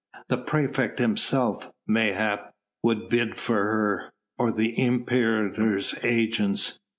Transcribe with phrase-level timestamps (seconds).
[0.29, 6.79] The praefect himself, mayhap, would bid for her, or the imperator's agents!